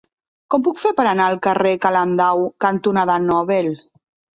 [0.53, 3.75] Com ho puc fer per anar al carrer Calendau cantonada Nobel?